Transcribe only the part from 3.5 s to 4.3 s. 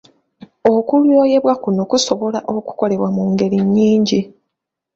nnyingi.